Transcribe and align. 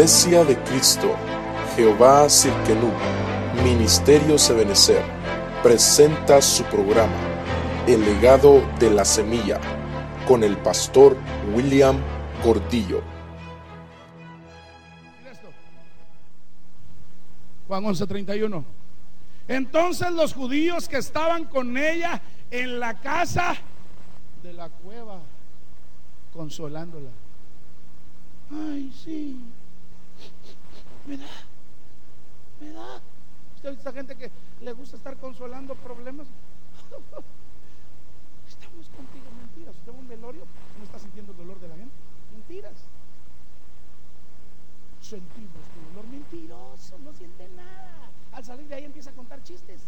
Iglesia 0.00 0.44
de 0.46 0.56
Cristo, 0.64 1.14
Jehová 1.76 2.26
Sirkenú, 2.30 2.90
Ministerio 3.62 4.38
Sebenecer, 4.38 5.02
presenta 5.62 6.40
su 6.40 6.64
programa, 6.64 7.12
El 7.86 8.00
legado 8.00 8.62
de 8.78 8.88
la 8.90 9.04
semilla, 9.04 9.60
con 10.26 10.42
el 10.42 10.56
pastor 10.56 11.18
William 11.54 11.98
Gordillo. 12.42 13.02
Juan 17.68 17.84
11:31. 17.84 18.64
Entonces 19.48 20.10
los 20.12 20.32
judíos 20.32 20.88
que 20.88 20.96
estaban 20.96 21.44
con 21.44 21.76
ella 21.76 22.22
en 22.50 22.80
la 22.80 22.98
casa 22.98 23.54
de 24.42 24.54
la 24.54 24.70
cueva, 24.70 25.20
consolándola. 26.32 27.10
Ay, 28.50 28.90
sí. 29.04 29.38
Me 31.06 31.16
da. 31.16 31.28
Me 32.60 32.70
da. 32.72 33.00
¿Usted 33.56 33.70
esta 33.70 33.92
gente 33.92 34.16
que 34.16 34.30
le 34.60 34.72
gusta 34.72 34.96
estar 34.96 35.16
consolando 35.16 35.74
problemas? 35.74 36.26
Estamos 38.48 38.88
contigo, 38.88 39.24
mentiras. 39.38 39.76
Usted 39.76 39.92
va 39.92 39.96
a 39.96 40.00
un 40.00 40.08
velorio, 40.08 40.44
no 40.78 40.84
está 40.84 40.98
sintiendo 40.98 41.32
el 41.32 41.38
dolor 41.38 41.60
de 41.60 41.68
la 41.68 41.76
gente. 41.76 41.94
Mentiras. 42.32 42.74
Sentimos 45.00 45.64
tu 45.74 45.80
dolor 45.90 46.06
mentiroso, 46.10 46.98
no 46.98 47.12
siente 47.12 47.48
nada. 47.56 48.10
Al 48.32 48.44
salir 48.44 48.68
de 48.68 48.74
ahí 48.76 48.84
empieza 48.84 49.10
a 49.10 49.14
contar 49.14 49.42
chistes. 49.42 49.82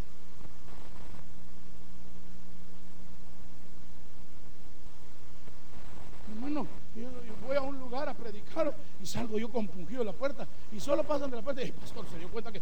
Hermano, 6.33 6.67
yo, 6.97 7.09
voy 7.47 7.57
a 7.57 7.61
un 7.61 7.79
lugar 7.79 8.09
a 8.09 8.15
predicar 8.15 8.75
y 9.01 9.07
salgo 9.07 9.39
yo 9.39 9.51
compungido 9.51 10.01
de 10.01 10.07
la 10.07 10.13
puerta 10.13 10.47
y 10.73 10.81
solo 10.81 11.05
pasan 11.05 11.31
de 11.31 11.37
la 11.37 11.43
puerta 11.43 11.63
y 11.63 11.67
el 11.67 11.73
pastor 11.73 12.09
se 12.09 12.19
dio 12.19 12.29
cuenta 12.31 12.51
que 12.51 12.61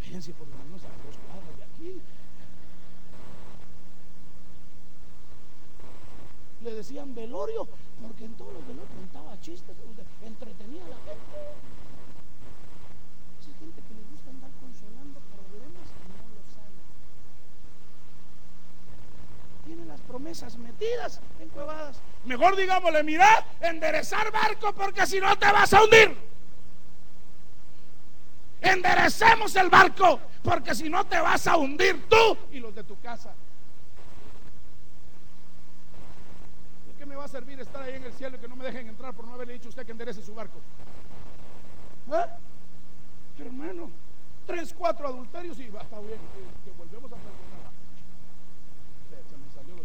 fíjense 0.00 0.32
por 0.32 0.48
lo 0.48 0.56
menos 0.56 0.82
a 0.84 0.88
dos 1.04 1.18
cuadras 1.26 1.58
de 1.58 1.64
aquí. 1.64 2.00
Le 6.64 6.74
decían 6.74 7.14
velorio 7.14 7.68
porque 8.02 8.24
en 8.24 8.32
todos 8.34 8.54
los 8.54 8.66
velorios 8.66 8.88
contaba 8.88 9.38
chistes, 9.40 9.76
entretenía 10.24 10.86
a 10.86 10.88
la 10.88 10.96
gente. 10.96 11.38
Esa 13.38 13.52
gente 13.58 13.82
que 13.82 13.94
le 13.94 14.02
gusta 14.10 14.30
andar 14.30 14.50
consolando 14.60 15.20
problemas 15.20 15.88
y 15.92 16.08
no 16.08 16.24
lo 16.34 16.42
sabe. 16.56 16.80
Tiene 19.66 19.84
las 19.84 19.97
promesas 20.08 20.56
metidas 20.56 21.20
en 21.38 21.48
cuevadas. 21.50 22.00
Mejor 22.24 22.56
digámosle, 22.56 23.02
mira, 23.04 23.44
enderezar 23.60 24.32
barco 24.32 24.72
porque 24.72 25.06
si 25.06 25.20
no 25.20 25.36
te 25.38 25.52
vas 25.52 25.72
a 25.72 25.84
hundir. 25.84 26.16
Enderecemos 28.60 29.54
el 29.54 29.68
barco 29.68 30.18
porque 30.42 30.74
si 30.74 30.88
no 30.88 31.04
te 31.06 31.20
vas 31.20 31.46
a 31.46 31.56
hundir 31.56 32.08
tú 32.08 32.36
y 32.50 32.58
los 32.58 32.74
de 32.74 32.82
tu 32.82 32.98
casa. 33.00 33.32
¿De 36.88 36.94
qué 36.98 37.06
me 37.06 37.14
va 37.14 37.24
a 37.24 37.28
servir 37.28 37.60
estar 37.60 37.82
ahí 37.82 37.94
en 37.94 38.04
el 38.04 38.12
cielo 38.14 38.36
y 38.36 38.40
que 38.40 38.48
no 38.48 38.56
me 38.56 38.64
dejen 38.64 38.88
entrar 38.88 39.14
por 39.14 39.26
no 39.26 39.34
haberle 39.34 39.52
dicho 39.52 39.68
a 39.68 39.70
usted 39.70 39.86
que 39.86 39.92
enderece 39.92 40.22
su 40.22 40.34
barco? 40.34 40.58
¿Eh? 42.12 42.26
Hermano, 43.40 43.90
tres, 44.46 44.74
cuatro 44.76 45.06
adulterios 45.06 45.60
y 45.60 45.68
va, 45.68 45.82
está 45.82 46.00
bien, 46.00 46.18
que, 46.18 46.70
que 46.70 46.76
volvemos 46.76 47.12
a 47.12 47.16
perdonar. 47.16 47.77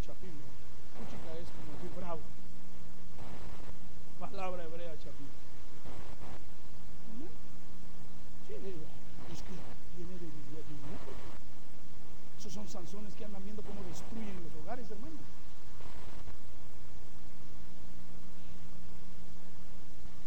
Se 0.04 0.10
me 0.10 0.16
salió 0.16 0.34
lo 0.34 0.36
chapín. 0.36 0.36
¿no? 0.36 1.10
chica 1.10 1.32
es 1.42 1.50
como 1.50 1.80
muy 1.80 1.90
bravo. 1.98 2.22
Palabra 4.20 4.64
hebrea, 4.64 4.98
chapín. 5.00 5.28
¿Mm? 7.20 7.32
Es 9.32 9.42
que 9.42 9.54
tiene 9.96 10.14
debilidad 10.14 10.64
divina. 10.68 10.98
Esos 12.38 12.52
son 12.52 12.68
sanzones 12.68 13.14
que 13.16 13.26
andan 13.26 13.44
viendo 13.44 13.62
cómo 13.62 13.82
destruyen 13.84 14.44
los 14.44 14.64
hogares, 14.64 14.92
hermano. 14.92 15.16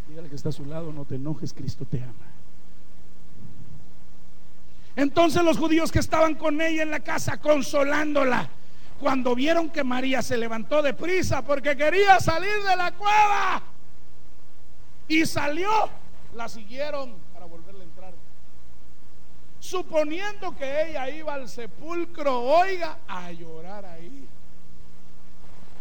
Dígale 0.08 0.28
que 0.28 0.36
está 0.36 0.48
a 0.48 0.52
su 0.52 0.64
lado, 0.64 0.92
no 0.92 1.04
te 1.04 1.16
enojes, 1.16 1.52
Cristo 1.52 1.84
te 1.84 2.02
ama. 2.02 2.12
Entonces 4.94 5.44
los 5.44 5.58
judíos 5.58 5.92
que 5.92 5.98
estaban 5.98 6.36
con 6.36 6.62
ella 6.62 6.82
en 6.82 6.90
la 6.90 7.00
casa 7.00 7.38
consolándola, 7.38 8.48
cuando 9.00 9.34
vieron 9.34 9.70
que 9.70 9.84
María 9.84 10.22
se 10.22 10.36
levantó 10.36 10.82
de 10.82 10.94
prisa 10.94 11.42
porque 11.42 11.76
quería 11.76 12.18
salir 12.20 12.62
de 12.68 12.76
la 12.76 12.92
cueva 12.92 13.62
y 15.08 15.24
salió, 15.26 15.70
la 16.34 16.48
siguieron 16.48 17.14
para 17.32 17.46
volverle 17.46 17.80
a 17.80 17.84
entrar. 17.84 18.12
Suponiendo 19.60 20.56
que 20.56 20.90
ella 20.90 21.08
iba 21.10 21.34
al 21.34 21.48
sepulcro, 21.48 22.40
oiga, 22.40 22.98
a 23.06 23.30
llorar 23.32 23.84
ahí. 23.84 24.26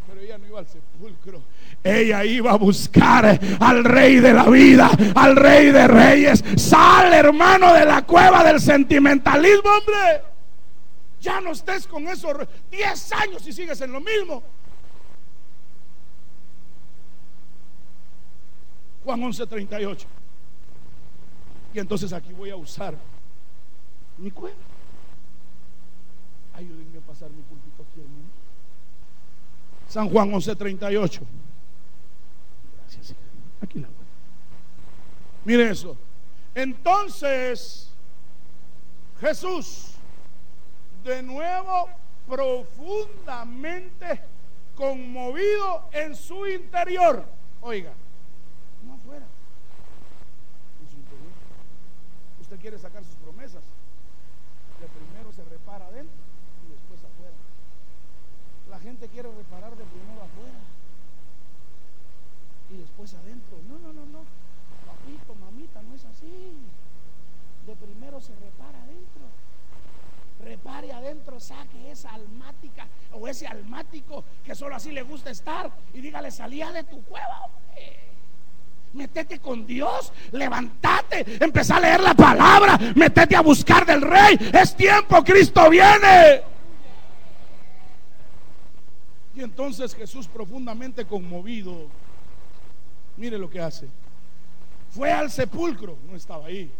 Pero 0.07 0.21
ella 0.21 0.37
no 0.37 0.45
iba 0.45 0.59
al 0.59 0.67
sepulcro. 0.67 1.41
Ella 1.83 2.23
iba 2.23 2.51
a 2.51 2.57
buscar 2.57 3.39
al 3.59 3.83
rey 3.83 4.19
de 4.19 4.33
la 4.33 4.43
vida, 4.45 4.89
al 5.15 5.35
rey 5.35 5.71
de 5.71 5.87
reyes. 5.87 6.43
Sale, 6.57 7.17
hermano, 7.17 7.73
de 7.73 7.85
la 7.85 8.03
cueva 8.03 8.43
del 8.43 8.59
sentimentalismo, 8.59 9.69
hombre. 9.69 10.34
Ya 11.19 11.41
no 11.41 11.51
estés 11.51 11.87
con 11.87 12.07
esos 12.07 12.47
10 12.69 13.11
años 13.13 13.47
y 13.47 13.53
sigues 13.53 13.79
en 13.81 13.91
lo 13.91 13.99
mismo. 13.99 14.43
Juan 19.03 19.21
11:38. 19.21 20.05
Y 21.73 21.79
entonces 21.79 22.11
aquí 22.13 22.33
voy 22.33 22.49
a 22.49 22.55
usar 22.55 22.95
mi 24.17 24.31
cueva. 24.31 24.55
Ayúdenme 26.53 26.97
a 26.97 27.01
pasar 27.01 27.29
mi 27.29 27.41
púlpito 27.43 27.83
aquí, 27.83 27.99
hermano. 27.99 28.29
San 29.87 30.09
Juan 30.09 30.31
11:38. 30.31 31.21
Gracias. 32.79 33.15
Aquí 33.61 33.79
la 33.79 33.87
voy. 33.87 34.05
Mire 35.43 35.69
eso. 35.69 35.97
Entonces, 36.55 37.91
Jesús, 39.19 39.94
de 41.05 41.21
nuevo 41.21 41.87
profundamente 42.27 44.21
conmovido 44.75 45.87
en 45.91 46.15
su 46.15 46.47
interior. 46.47 47.23
Oiga, 47.61 47.93
no 48.83 48.95
afuera, 48.95 49.25
en 50.81 50.89
su 50.89 50.97
interior. 50.97 51.31
Usted 52.41 52.59
quiere 52.59 52.79
sacar 52.79 53.03
sus 53.03 53.15
promesas. 53.15 53.63
De 54.81 54.87
primero 54.87 55.31
se 55.31 55.43
repara 55.45 55.85
adentro 55.85 56.17
y 56.67 56.71
después 56.71 56.99
afuera. 56.99 57.35
La 58.69 58.79
gente 58.79 59.07
quiere 59.07 59.29
reparar 59.31 59.77
de 59.77 59.83
primero 59.85 60.23
afuera 60.23 60.59
y 62.71 62.77
después 62.77 63.13
adentro. 63.13 63.59
No, 63.69 63.77
no, 63.77 63.93
no, 63.93 64.05
no. 64.07 64.25
Papito, 64.87 65.35
mamita, 65.35 65.83
no 65.83 65.93
es 65.95 66.03
así. 66.05 66.57
De 67.67 67.75
primero 67.75 68.19
se 68.19 68.33
repara 68.35 68.81
adentro. 68.81 69.25
Repare 70.43 70.91
adentro, 70.91 71.39
saque 71.39 71.91
esa 71.91 72.13
almática 72.13 72.87
o 73.13 73.27
ese 73.27 73.47
almático 73.47 74.23
que 74.43 74.53
solo 74.53 74.75
así 74.75 74.91
le 74.91 75.01
gusta 75.01 75.29
estar 75.29 75.71
y 75.93 76.01
dígale, 76.01 76.29
salía 76.29 76.71
de 76.71 76.83
tu 76.83 77.01
cueva, 77.03 77.45
hombre. 77.45 77.99
Metete 78.93 79.39
con 79.39 79.65
Dios, 79.65 80.13
levántate, 80.31 81.43
empezá 81.43 81.77
a 81.77 81.81
leer 81.81 82.01
la 82.01 82.13
palabra, 82.13 82.77
metete 82.95 83.35
a 83.35 83.41
buscar 83.41 83.85
del 83.85 84.01
rey. 84.01 84.37
Es 84.53 84.75
tiempo, 84.75 85.23
Cristo 85.23 85.69
viene. 85.69 86.43
Y 89.35 89.41
entonces 89.41 89.93
Jesús 89.93 90.27
profundamente 90.27 91.05
conmovido, 91.05 91.87
mire 93.17 93.37
lo 93.37 93.49
que 93.49 93.59
hace. 93.59 93.87
Fue 94.91 95.11
al 95.11 95.29
sepulcro, 95.29 95.97
no 96.09 96.15
estaba 96.15 96.45
ahí. 96.45 96.71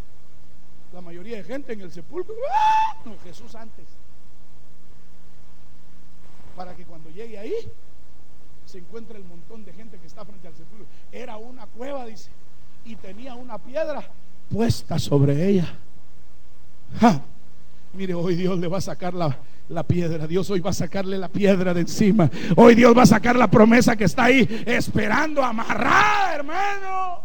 La 0.94 1.02
mayoría 1.02 1.38
de 1.38 1.44
gente 1.44 1.74
en 1.74 1.82
el 1.82 1.92
sepulcro, 1.92 2.36
¡ah! 2.52 2.98
no, 3.06 3.16
Jesús 3.24 3.54
antes. 3.56 3.86
Para 6.56 6.74
que 6.76 6.86
cuando 6.86 7.10
llegue 7.10 7.38
ahí 7.38 7.54
se 8.66 8.80
encuentre 8.80 9.18
el 9.18 9.26
montón 9.26 9.66
de 9.66 9.74
gente 9.74 9.98
que 9.98 10.08
está 10.08 10.26
frente 10.26 10.48
al 10.48 10.56
sepulcro. 10.56 10.88
Era 11.12 11.38
una 11.38 11.66
cueva, 11.68 12.06
dice, 12.06 12.32
y 12.86 12.96
tenía 12.96 13.36
una 13.36 13.58
piedra 13.58 14.10
puesta 14.50 15.00
sobre 15.00 15.48
ella. 15.48 15.74
Mire, 17.94 18.14
hoy 18.14 18.36
Dios 18.36 18.60
le 18.60 18.68
va 18.68 18.78
a 18.78 18.82
sacar 18.82 19.14
la, 19.14 19.38
la 19.70 19.84
piedra. 19.84 20.28
Dios 20.28 20.50
hoy 20.50 20.60
va 20.60 20.72
a 20.72 20.74
sacarle 20.74 21.18
la 21.18 21.30
piedra 21.30 21.74
de 21.74 21.82
encima. 21.82 22.30
Hoy 22.56 22.76
Dios 22.76 22.96
va 22.96 23.04
a 23.04 23.08
sacar 23.08 23.36
la 23.36 23.50
promesa 23.50 23.96
que 23.96 24.06
está 24.06 24.26
ahí 24.26 24.64
esperando 24.66 25.44
amarrada, 25.44 26.36
hermano. 26.36 27.25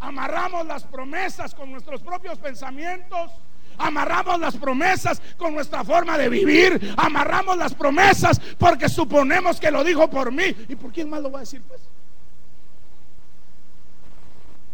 Amarramos 0.00 0.66
las 0.66 0.84
promesas 0.84 1.54
con 1.54 1.70
nuestros 1.70 2.00
propios 2.00 2.38
pensamientos. 2.38 3.30
Amarramos 3.76 4.40
las 4.40 4.56
promesas 4.56 5.20
con 5.36 5.54
nuestra 5.54 5.84
forma 5.84 6.18
de 6.18 6.28
vivir. 6.28 6.94
Amarramos 6.96 7.56
las 7.56 7.74
promesas 7.74 8.40
porque 8.58 8.88
suponemos 8.88 9.60
que 9.60 9.70
lo 9.70 9.84
dijo 9.84 10.08
por 10.08 10.32
mí. 10.32 10.54
¿Y 10.68 10.76
por 10.76 10.90
quién 10.92 11.08
más 11.08 11.22
lo 11.22 11.30
va 11.30 11.38
a 11.38 11.40
decir? 11.40 11.62
Pues 11.66 11.80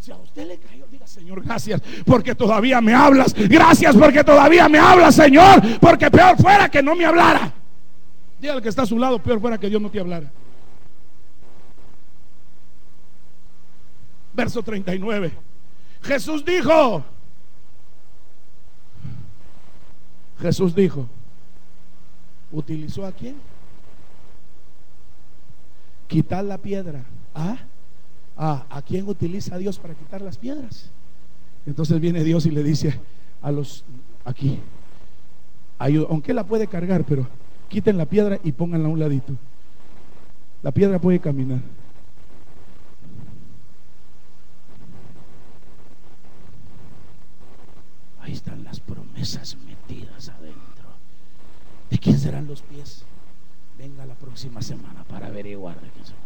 Si 0.00 0.12
a 0.12 0.16
usted 0.16 0.46
le 0.46 0.58
cayó, 0.58 0.86
diga 0.90 1.06
Señor, 1.06 1.42
gracias 1.42 1.82
porque 2.04 2.34
todavía 2.34 2.80
me 2.80 2.94
hablas. 2.94 3.34
Gracias 3.34 3.96
porque 3.96 4.22
todavía 4.22 4.68
me 4.68 4.78
hablas, 4.78 5.16
Señor. 5.16 5.60
Porque 5.80 6.10
peor 6.10 6.36
fuera 6.36 6.68
que 6.68 6.82
no 6.82 6.94
me 6.94 7.04
hablara. 7.04 7.52
Dígale 8.40 8.62
que 8.62 8.68
está 8.68 8.82
a 8.82 8.86
su 8.86 8.98
lado, 8.98 9.18
peor 9.20 9.40
fuera 9.40 9.58
que 9.58 9.68
Dios 9.68 9.82
no 9.82 9.90
te 9.90 9.98
hablara. 9.98 10.30
Verso 14.36 14.62
39. 14.62 15.32
Jesús 16.02 16.44
dijo, 16.44 17.02
Jesús 20.38 20.74
dijo, 20.74 21.06
¿utilizó 22.52 23.06
a 23.06 23.12
quién? 23.12 23.36
Quitar 26.06 26.44
la 26.44 26.58
piedra. 26.58 27.04
¿Ah? 27.34 27.56
¿Ah? 28.36 28.66
¿A 28.68 28.82
quién 28.82 29.08
utiliza 29.08 29.56
Dios 29.56 29.78
para 29.78 29.94
quitar 29.94 30.20
las 30.20 30.36
piedras? 30.36 30.90
Entonces 31.64 31.98
viene 31.98 32.22
Dios 32.22 32.44
y 32.44 32.50
le 32.50 32.62
dice 32.62 33.00
a 33.40 33.50
los 33.50 33.84
aquí, 34.24 34.60
aunque 35.78 36.34
la 36.34 36.44
puede 36.44 36.66
cargar, 36.66 37.04
pero 37.04 37.26
quiten 37.68 37.96
la 37.96 38.06
piedra 38.06 38.38
y 38.44 38.52
pónganla 38.52 38.88
a 38.88 38.90
un 38.90 39.00
ladito. 39.00 39.32
La 40.62 40.72
piedra 40.72 41.00
puede 41.00 41.20
caminar. 41.20 41.60
Ahí 48.20 48.32
están 48.46 48.62
las 48.62 48.78
promesas 48.78 49.56
metidas 49.66 50.28
adentro. 50.28 50.86
¿De 51.90 51.98
quién 51.98 52.16
serán 52.16 52.46
los 52.46 52.62
pies? 52.62 53.02
Venga 53.76 54.06
la 54.06 54.14
próxima 54.14 54.62
semana 54.62 55.02
para 55.02 55.26
averiguar 55.26 55.80
de 55.80 55.88
quién 55.90 56.04
somos. 56.06 56.22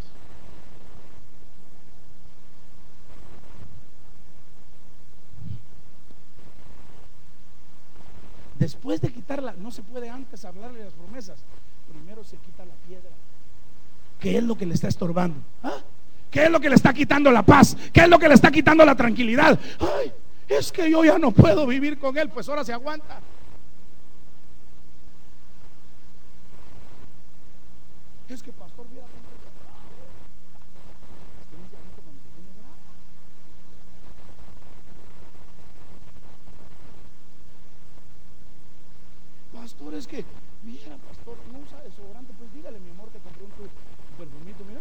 Después 8.59 9.01
de 9.01 9.11
quitarla, 9.11 9.55
no 9.59 9.71
se 9.71 9.81
puede 9.81 10.11
antes 10.11 10.45
hablarle 10.45 10.85
las 10.85 10.93
promesas. 10.93 11.39
Primero 11.91 12.23
se 12.23 12.37
quita 12.37 12.67
la 12.67 12.75
piedra. 12.87 13.11
¿Qué 14.19 14.37
es 14.37 14.45
lo 14.45 14.59
que 14.59 14.67
le 14.67 14.75
está 14.75 14.89
estorbando? 14.89 15.41
¿Ah? 15.63 15.79
¿Qué 16.31 16.45
es 16.45 16.51
lo 16.51 16.61
que 16.61 16.69
le 16.69 16.75
está 16.75 16.93
quitando 16.93 17.31
la 17.31 17.43
paz? 17.43 17.75
¿Qué 17.95 18.03
es 18.03 18.09
lo 18.11 18.19
que 18.19 18.29
le 18.29 18.35
está 18.35 18.51
quitando 18.51 18.85
la 18.85 18.95
tranquilidad? 18.95 19.59
Es 20.51 20.73
que 20.73 20.91
yo 20.91 21.05
ya 21.05 21.17
no 21.17 21.31
puedo 21.31 21.65
vivir 21.65 21.99
con 21.99 22.19
él, 22.19 22.29
pues 22.29 22.49
ahora 22.49 22.65
se 22.65 22.73
aguanta. 22.73 23.21
Es 28.29 28.43
que 28.43 28.53
pastor, 28.53 28.87
mira, 28.91 29.05
Pastor, 39.53 39.95
es 39.95 40.07
que, 40.07 40.25
mira, 40.65 40.97
pastor, 41.09 41.37
no 41.53 41.59
usa 41.59 41.81
desodorante, 41.83 42.33
pues 42.39 42.53
dígale, 42.55 42.81
mi 42.81 42.91
amor, 42.91 43.09
te 43.11 43.19
compré 43.19 43.45
un, 43.45 43.51
un 43.51 44.17
perfumito, 44.17 44.65
mira. 44.65 44.81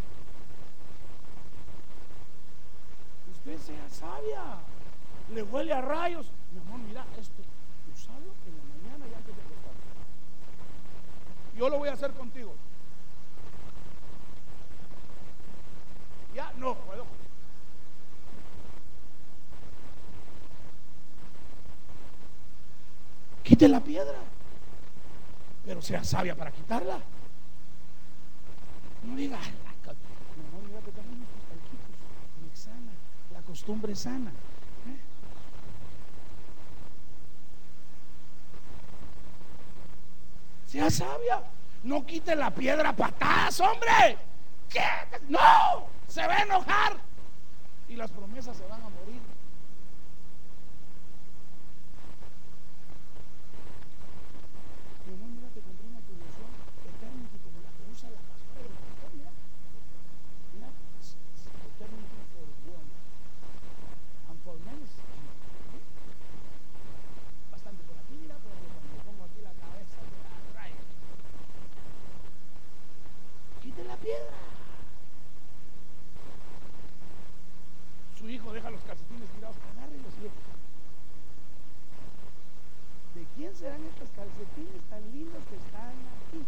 Usted 3.31 3.59
sea 3.59 3.89
sabia 3.89 4.78
le 5.33 5.43
huele 5.43 5.73
a 5.73 5.81
rayos. 5.81 6.31
Mi 6.51 6.59
amor, 6.59 6.79
mira 6.79 7.05
esto. 7.19 7.41
Usalo 7.93 8.33
en 8.47 8.57
la 8.57 8.63
mañana 8.63 9.05
y 9.11 9.15
antes 9.15 9.35
de 9.35 9.41
acostar. 9.41 9.73
Yo 11.57 11.69
lo 11.69 11.77
voy 11.77 11.89
a 11.89 11.93
hacer 11.93 12.11
contigo. 12.13 12.55
Ya 16.33 16.51
no 16.57 16.75
puedo. 16.75 17.05
Quite 23.43 23.67
la 23.67 23.79
piedra, 23.79 24.19
pero 25.65 25.81
sea 25.81 26.03
sabia 26.03 26.35
para 26.35 26.51
quitarla. 26.51 26.99
No 29.03 29.15
diga, 29.15 29.39
mi 29.39 30.47
amor, 30.47 30.63
mira 30.67 30.79
que 30.81 30.91
tengo 30.91 31.09
unos 31.09 31.27
talquitos, 31.49 32.59
sana, 32.59 32.91
la 33.33 33.41
costumbre 33.41 33.95
sana. 33.95 34.31
Sabia. 40.87 41.43
No 41.83 42.05
quite 42.05 42.35
la 42.35 42.51
piedra 42.51 42.95
patadas, 42.95 43.59
hombre. 43.59 44.17
No, 45.27 45.87
se 46.07 46.25
va 46.25 46.37
a 46.37 46.43
enojar. 46.43 46.97
Y 47.89 47.95
las 47.95 48.09
promesas 48.11 48.55
se 48.55 48.65
van 48.67 48.81
a 48.81 48.89
morir. 48.89 49.21
mira, 55.05 55.49
te 55.53 55.61
compré 55.61 55.87
una 55.87 56.01
tulición 56.01 56.49
Eternity 56.85 57.37
como 57.43 57.59
la 57.61 57.71
que 57.75 57.83
usa 57.91 58.09
la 58.09 58.21
pastora 58.29 58.61
del 58.61 58.77
pastor, 58.77 59.09
mira. 59.13 59.31
Mira, 60.53 60.69
Eternity 61.69 62.19
for 62.33 62.47
women 62.65 62.89
and 64.29 64.39
for 64.43 64.55
men. 64.63 64.81
Bastante 67.51 67.83
por 67.83 67.97
aquí, 67.97 68.15
mira, 68.21 68.37
pero 68.41 68.55
cuando 68.73 68.95
pongo 69.03 69.23
aquí 69.25 69.41
la 69.41 69.53
cabeza, 69.53 69.97
Quite 73.61 73.83
la 73.83 73.97
piedra. 73.97 74.37
Su 78.17 78.29
hijo 78.29 78.53
deja 78.53 78.69
los 78.69 78.81
calcetines 78.81 79.29
tirados, 79.29 79.57
agárrenlos 79.75 80.13
y 80.19 80.29
¿De 83.19 83.25
quién 83.39 83.55
serán 83.55 83.81
estos 83.85 84.09
calcetines 84.09 84.83
tan 84.89 85.01
lindos 85.13 85.41
que 85.45 85.55
están 85.55 85.93
aquí? 86.27 86.45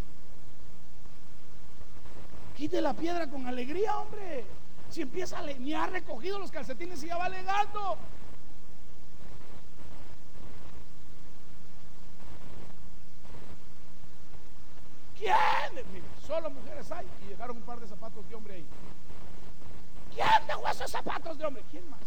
Quite 2.57 2.81
la 2.81 2.93
piedra 2.93 3.29
con 3.29 3.47
alegría, 3.47 3.97
hombre. 3.97 4.43
Si 4.89 5.01
empieza 5.01 5.39
a 5.39 5.43
ni 5.43 5.73
ha 5.73 5.87
recogido 5.87 6.37
los 6.37 6.51
calcetines 6.51 7.01
y 7.01 7.07
ya 7.07 7.15
va 7.15 7.25
alegando. 7.25 7.97
¿Quién? 15.17 15.33
solo 16.27 16.49
mujeres 16.49 16.91
hay 16.91 17.07
y 17.23 17.29
dejaron 17.29 17.55
un 17.55 17.63
par 17.63 17.79
de 17.79 17.87
zapatos 17.87 18.27
de 18.27 18.35
hombre 18.35 18.55
ahí. 18.55 18.65
¿Quién 20.13 20.45
dejó 20.45 20.67
esos 20.67 20.91
zapatos 20.91 21.37
de 21.37 21.45
hombre? 21.45 21.63
¿Quién 21.71 21.89
más? 21.89 22.01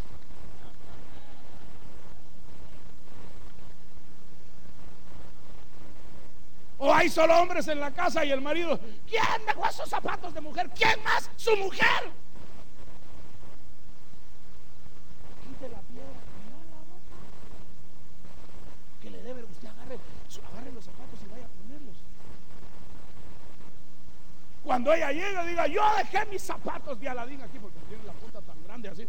O 6.84 6.92
hay 6.92 7.08
solo 7.08 7.34
hombres 7.40 7.66
en 7.68 7.80
la 7.80 7.90
casa 7.92 8.26
y 8.26 8.30
el 8.30 8.42
marido. 8.42 8.78
¿Quién 9.08 9.22
dejó 9.46 9.66
esos 9.66 9.88
zapatos 9.88 10.34
de 10.34 10.42
mujer? 10.42 10.68
¿Quién 10.76 11.02
más? 11.02 11.30
Su 11.34 11.56
mujer. 11.56 12.12
Quite 15.48 15.68
la 15.70 15.80
piedra. 15.80 16.20
Que 19.00 19.08
le 19.08 19.22
debe, 19.22 19.44
usted 19.44 19.66
agarre, 19.66 19.98
agarre 20.52 20.72
los 20.72 20.84
zapatos 20.84 21.18
y 21.24 21.30
vaya 21.30 21.46
a 21.46 21.48
ponerlos. 21.48 21.96
Cuando 24.62 24.92
ella 24.92 25.10
llega, 25.10 25.44
diga, 25.46 25.66
yo 25.66 25.82
dejé 25.96 26.26
mis 26.26 26.42
zapatos 26.42 27.00
de 27.00 27.08
Aladín 27.08 27.40
aquí 27.40 27.58
porque 27.58 27.78
tiene 27.88 28.04
la 28.04 28.12
punta 28.12 28.42
tan 28.42 28.62
grande 28.62 28.90
así. 28.90 29.08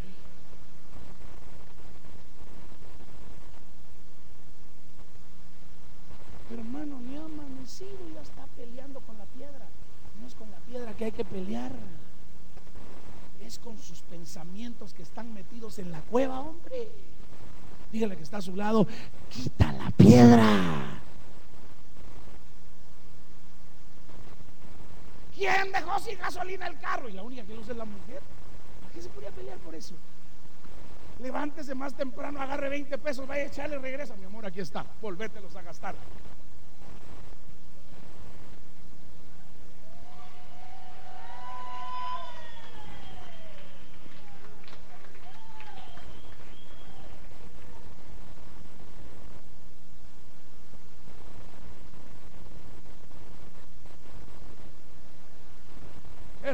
Pero 6.50 6.62
hermano, 6.62 7.00
ni 7.00 7.18
ha 7.18 7.26
amanecido 7.26 7.98
y 8.10 8.14
ya 8.14 8.22
está 8.22 8.46
peleando 8.56 9.00
con 9.02 9.18
la 9.18 9.26
piedra. 9.26 9.68
No 10.22 10.28
es 10.28 10.36
con 10.36 10.50
la 10.52 10.58
piedra 10.60 10.85
que 10.96 11.06
hay 11.06 11.12
que 11.12 11.26
pelear. 11.26 11.72
Es 13.42 13.60
con 13.60 13.78
sus 13.78 14.02
pensamientos 14.02 14.94
que 14.94 15.04
están 15.04 15.34
metidos 15.34 15.78
en 15.78 15.92
la 15.92 16.02
cueva, 16.02 16.40
hombre. 16.40 16.90
Dígale 17.92 18.18
que 18.18 18.24
está 18.24 18.38
a 18.38 18.42
su 18.42 18.56
lado, 18.56 18.88
quita 19.30 19.72
la 19.72 19.92
piedra. 19.92 21.02
¿Quién 25.36 25.72
dejó 25.72 26.00
sin 26.00 26.18
gasolina 26.18 26.68
el 26.68 26.80
carro? 26.80 27.10
Y 27.10 27.14
la 27.14 27.24
única 27.24 27.44
que 27.44 27.54
lo 27.54 27.62
usa 27.62 27.74
es 27.74 27.78
la 27.78 27.86
mujer. 27.86 28.22
¿Para 28.82 28.94
qué 28.94 29.02
se 29.02 29.10
podía 29.10 29.30
pelear 29.32 29.58
por 29.60 29.76
eso? 29.76 29.94
Levántese 31.20 31.76
más 31.76 31.94
temprano, 31.94 32.42
agarre 32.42 32.70
20 32.70 32.98
pesos, 32.98 33.28
vaya 33.28 33.44
a 33.44 33.48
echarle, 33.48 33.78
regresa. 33.78 34.16
Mi 34.16 34.26
amor, 34.26 34.46
aquí 34.46 34.60
está, 34.60 34.86
volvételos 35.02 35.56
a 35.56 35.62
gastar. 35.62 35.96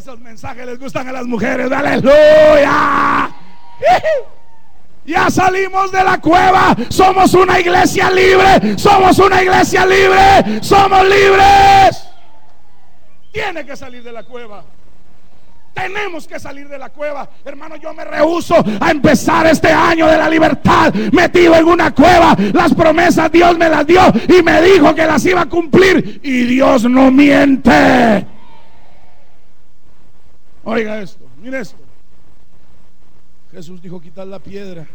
Esos 0.02 0.20
mensajes 0.20 0.66
les 0.66 0.80
gustan 0.80 1.08
a 1.10 1.12
las 1.12 1.28
mujeres. 1.28 1.72
Aleluya. 1.72 3.30
Ya 5.06 5.30
salimos 5.30 5.92
de 5.92 6.04
la 6.04 6.20
cueva. 6.20 6.76
Somos 6.90 7.32
una 7.36 7.60
iglesia 7.60 8.10
libre. 8.10 8.80
Somos 8.80 9.20
una 9.20 9.44
iglesia 9.44 9.86
libre. 9.86 10.64
Somos 10.64 11.04
libres. 11.04 12.04
Tiene 13.32 13.64
que 13.64 13.76
salir 13.76 14.02
de 14.02 14.12
la 14.12 14.24
cueva. 14.24 14.64
Tenemos 15.76 16.28
que 16.28 16.40
salir 16.40 16.68
de 16.68 16.80
la 16.80 16.90
cueva. 16.90 17.30
Hermano, 17.46 17.76
yo 17.76 17.94
me 17.94 18.04
rehuso 18.04 18.56
a 18.80 18.90
empezar 18.90 19.46
este 19.46 19.72
año 19.72 20.08
de 20.08 20.18
la 20.18 20.28
libertad 20.28 20.92
metido 21.12 21.56
en 21.56 21.66
una 21.66 21.94
cueva. 21.94 22.36
Las 22.54 22.74
promesas 22.74 23.32
Dios 23.32 23.56
me 23.56 23.70
las 23.70 23.86
dio 23.86 24.02
y 24.28 24.42
me 24.42 24.64
dijo 24.64 24.96
que 24.96 25.06
las 25.06 25.24
iba 25.28 25.42
a 25.42 25.46
cumplir. 25.46 26.22
Y 26.24 26.46
Dios 26.46 26.86
no 26.86 27.12
miente. 27.12 28.31
Oiga 30.64 31.02
esto, 31.02 31.28
mire 31.42 31.60
esto. 31.60 31.78
Jesús 33.52 33.82
dijo 33.82 34.00
quitar 34.00 34.28
la 34.28 34.40
piedra. 34.40 34.88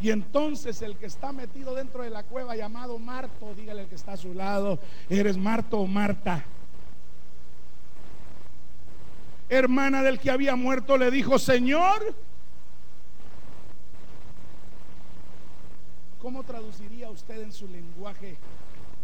Y 0.00 0.10
entonces 0.10 0.80
el 0.82 0.96
que 0.96 1.06
está 1.06 1.32
metido 1.32 1.74
dentro 1.74 2.02
de 2.02 2.10
la 2.10 2.22
cueva 2.22 2.54
llamado 2.54 2.98
Marto, 2.98 3.54
dígale 3.54 3.82
al 3.82 3.88
que 3.88 3.96
está 3.96 4.12
a 4.12 4.16
su 4.16 4.32
lado, 4.32 4.78
¿eres 5.10 5.36
Marto 5.36 5.78
o 5.78 5.86
Marta? 5.86 6.44
Hermana 9.48 10.02
del 10.02 10.20
que 10.20 10.30
había 10.30 10.54
muerto 10.54 10.96
le 10.96 11.10
dijo, 11.10 11.38
Señor, 11.38 12.14
¿cómo 16.20 16.44
traduciría 16.44 17.10
usted 17.10 17.42
en 17.42 17.52
su 17.52 17.66
lenguaje 17.66 18.36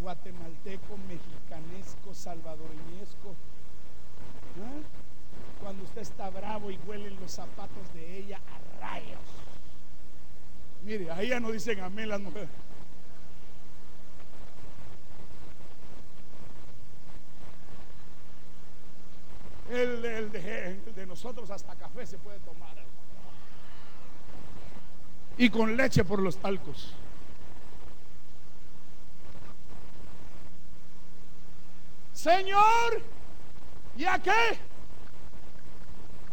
guatemalteco, 0.00 0.96
mexicanesco, 1.08 2.14
salvadoreñesco? 2.14 3.34
¿Ah? 4.62 4.93
Cuando 5.64 5.82
usted 5.84 6.02
está 6.02 6.28
bravo 6.28 6.70
y 6.70 6.78
huelen 6.86 7.18
los 7.18 7.30
zapatos 7.30 7.94
de 7.94 8.18
ella 8.18 8.38
a 8.38 8.80
rayos. 8.82 9.18
Mire, 10.82 11.10
ahí 11.10 11.28
ya 11.28 11.40
no 11.40 11.50
dicen 11.50 11.80
amén 11.80 12.10
las 12.10 12.20
mujeres. 12.20 12.50
El, 19.70 20.02
de, 20.32 21.06
nosotros 21.06 21.48
hasta 21.50 21.74
café 21.76 22.06
se 22.06 22.18
puede 22.18 22.40
tomar. 22.40 22.76
Y 25.38 25.48
con 25.48 25.78
leche 25.78 26.04
por 26.04 26.20
los 26.20 26.36
talcos. 26.36 26.92
Señor, 32.12 33.00
¿y 33.96 34.04
a 34.04 34.18
qué? 34.18 34.73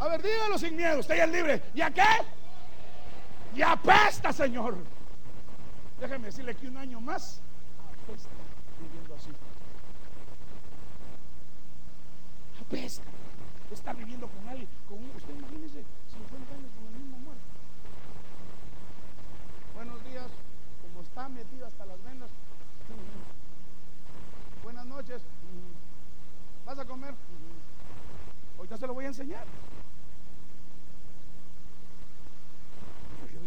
A 0.02 0.08
ver, 0.08 0.20
dígalo 0.20 0.58
sin 0.58 0.74
miedo, 0.74 0.98
usted 0.98 1.16
ya 1.16 1.24
es 1.26 1.30
libre. 1.30 1.62
¿Y 1.74 1.80
a 1.80 1.88
qué? 1.92 2.02
Y 3.54 3.62
apesta, 3.62 4.32
Señor. 4.32 4.76
Déjeme 6.00 6.26
decirle 6.26 6.56
que 6.56 6.66
un 6.66 6.76
año 6.76 7.00
más 7.00 7.40
apesta 7.78 8.28
viviendo 8.80 9.14
así. 9.14 9.30
Apesta. 12.60 13.04
Está 13.70 13.92
viviendo 13.92 14.26
con 14.26 14.48
alguien, 14.48 14.68
con 14.88 14.98
un, 14.98 15.08
usted 15.16 15.36
imagínese 15.36 15.84
50 16.10 16.52
años 16.52 16.70
con 16.74 16.86
el 16.92 17.00
mismo 17.00 17.18
muerto. 17.18 17.42
Buenos 19.76 20.04
días, 20.04 20.26
como 20.82 21.02
está 21.02 21.28
metido 21.28 21.64
hasta 21.64 21.86
las 21.86 22.02
venas. 22.02 22.28
Buenas 24.64 24.84
noches. 24.84 25.22
¿Vas 26.66 26.78
a 26.80 26.84
comer? 26.84 27.14
Ahorita 28.58 28.76
se 28.76 28.86
lo 28.88 28.94
voy 28.94 29.04
a 29.04 29.08
enseñar. 29.08 29.46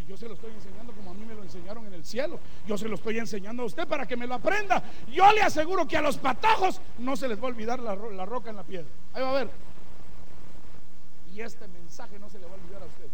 Yo 0.08 0.16
se 0.16 0.28
lo 0.28 0.36
estoy 0.36 0.52
enseñando 0.54 0.94
como 0.94 1.12
a 1.12 1.14
mí 1.16 1.26
me 1.26 1.34
lo 1.34 1.42
enseñaron 1.42 1.86
en 1.88 1.94
el 1.94 2.06
cielo. 2.06 2.40
Yo 2.68 2.78
se 2.78 2.88
lo 2.88 2.96
estoy 2.96 3.18
enseñando 3.18 3.64
a 3.64 3.66
usted 3.66 3.88
para 3.88 4.06
que 4.06 4.16
me 4.16 4.28
lo 4.28 4.36
aprenda. 4.36 4.84
Yo 5.12 5.32
le 5.34 5.42
aseguro 5.42 5.88
que 5.88 5.98
a 5.98 6.02
los 6.02 6.18
patajos 6.18 6.80
no 7.00 7.16
se 7.16 7.28
les 7.28 7.40
va 7.40 7.46
a 7.46 7.48
olvidar 7.48 7.80
la, 7.80 7.96
roca 8.26 8.52
en 8.52 8.56
la 8.58 8.64
piedra. 8.64 8.88
Ahí 9.14 9.24
va 9.24 9.32
a 9.32 9.34
ver. 9.34 9.50
Y 11.34 11.42
este 11.42 11.68
mensaje 11.68 12.20
no 12.20 12.30
se 12.30 12.40
le 12.40 12.46
va 12.46 12.52
a 12.52 12.56
olvidar 12.56 12.84
a 12.84 12.86
usted. 12.86 13.08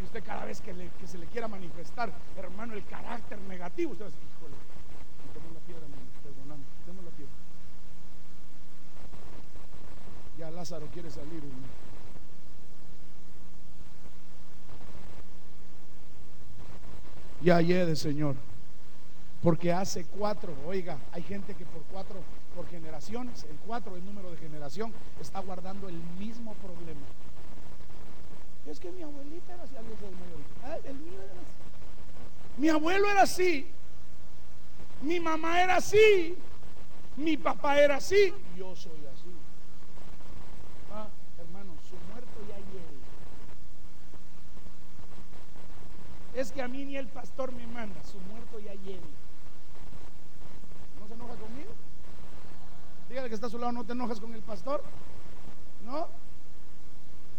Y 0.00 0.04
usted 0.04 0.24
cada 0.24 0.46
vez 0.46 0.62
que, 0.62 0.74
se 1.06 1.18
le 1.18 1.26
quiera 1.26 1.46
manifestar, 1.46 2.10
hermano, 2.36 2.72
el 2.74 2.84
carácter 2.86 3.38
negativo, 3.40 3.92
usted 3.92 4.06
va 4.06 4.08
a 4.08 4.10
decir, 4.10 4.26
híjole, 4.36 4.54
quitemos 5.28 5.52
la 5.52 5.60
piedra, 5.60 5.82
perdóname, 6.22 6.64
quitemos 6.78 7.04
la 7.04 7.10
piedra. 7.10 7.32
Ya 10.38 10.50
Lázaro 10.50 10.86
quiere 10.86 11.10
salir, 11.10 11.44
hermano. 11.44 11.93
Ya 17.42 17.58
de 17.58 17.96
Señor. 17.96 18.36
Porque 19.42 19.72
hace 19.72 20.04
cuatro, 20.06 20.54
oiga, 20.66 20.96
hay 21.12 21.22
gente 21.22 21.54
que 21.54 21.66
por 21.66 21.82
cuatro, 21.92 22.16
por 22.56 22.66
generaciones, 22.68 23.44
el 23.44 23.56
cuatro, 23.66 23.94
el 23.96 24.04
número 24.04 24.30
de 24.30 24.38
generación, 24.38 24.92
está 25.20 25.40
guardando 25.40 25.88
el 25.88 26.00
mismo 26.18 26.54
problema. 26.54 27.06
Es 28.66 28.80
que 28.80 28.90
mi 28.90 29.02
abuelita 29.02 29.52
era 29.52 29.64
así, 29.64 29.74
ah, 30.64 30.76
el 30.84 30.96
mío 30.96 31.20
era 31.22 31.32
así. 31.32 31.64
Mi 32.56 32.68
abuelo 32.68 33.10
era 33.10 33.22
así. 33.22 33.66
Mi 35.02 35.20
mamá 35.20 35.62
era 35.62 35.76
así. 35.76 36.38
Mi 37.16 37.36
papá 37.36 37.78
era 37.78 37.96
así. 37.96 38.32
Yo 38.56 38.74
soy 38.74 39.04
así. 39.12 39.30
Ah, 40.90 41.08
hermano, 41.38 41.74
su 41.88 41.96
muerto 42.10 42.40
ya 42.48 42.56
es 46.34 46.50
que 46.50 46.62
a 46.62 46.68
mí 46.68 46.84
ni 46.84 46.96
el 46.96 47.08
pastor 47.08 47.52
me 47.52 47.66
manda, 47.66 48.02
su 48.02 48.18
muerto 48.18 48.58
ya 48.58 48.74
lleno. 48.74 49.06
¿No 51.00 51.06
se 51.06 51.14
enoja 51.14 51.34
conmigo? 51.36 51.70
Dígale 53.08 53.28
que 53.28 53.34
está 53.34 53.46
a 53.46 53.50
su 53.50 53.58
lado, 53.58 53.72
¿no 53.72 53.84
te 53.84 53.92
enojas 53.92 54.18
con 54.18 54.34
el 54.34 54.42
pastor? 54.42 54.82
¿No? 55.84 56.08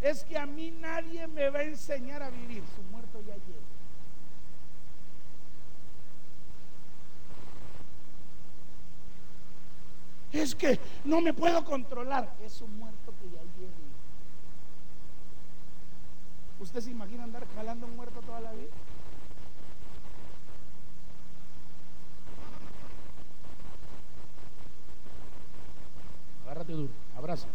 Es 0.02 0.24
que 0.24 0.38
a 0.38 0.46
mí 0.46 0.72
nadie 0.72 1.28
me 1.28 1.50
va 1.50 1.60
a 1.60 1.64
enseñar 1.64 2.24
a 2.24 2.30
vivir, 2.30 2.64
su 2.76 2.84
muerto 2.92 3.20
ya 3.22 3.34
lleno. 3.34 3.76
Es 10.32 10.54
que 10.54 10.80
no 11.06 11.22
me 11.22 11.34
puedo 11.34 11.64
controlar, 11.64 12.36
es 12.44 12.62
un 12.62 12.78
muerto 12.78 13.14
que 13.20 13.30
ya 13.30 13.42
¿Usted 16.66 16.82
se 16.82 16.90
imagina 16.90 17.24
andar 17.24 17.46
jalando 17.54 17.86
un 17.86 17.96
muerto 17.96 18.20
toda 18.22 18.42
la 18.42 18.52
vida? 18.52 18.72
Agárrate 26.44 26.74
duro, 26.74 26.90
abraza. 27.16 27.46